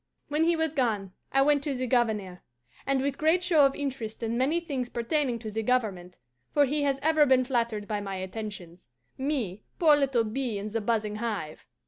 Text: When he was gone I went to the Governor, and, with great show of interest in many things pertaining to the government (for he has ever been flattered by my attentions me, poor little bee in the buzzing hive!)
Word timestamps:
When 0.29 0.45
he 0.45 0.55
was 0.55 0.71
gone 0.71 1.13
I 1.31 1.43
went 1.43 1.61
to 1.63 1.75
the 1.75 1.85
Governor, 1.85 2.41
and, 2.87 3.01
with 3.03 3.19
great 3.19 3.43
show 3.43 3.67
of 3.67 3.75
interest 3.75 4.23
in 4.23 4.35
many 4.35 4.59
things 4.59 4.89
pertaining 4.89 5.37
to 5.37 5.51
the 5.51 5.61
government 5.61 6.17
(for 6.55 6.65
he 6.65 6.81
has 6.81 6.97
ever 7.03 7.27
been 7.27 7.43
flattered 7.45 7.87
by 7.87 8.01
my 8.01 8.15
attentions 8.15 8.87
me, 9.15 9.61
poor 9.77 9.95
little 9.95 10.23
bee 10.23 10.57
in 10.57 10.69
the 10.69 10.81
buzzing 10.81 11.17
hive!) 11.17 11.67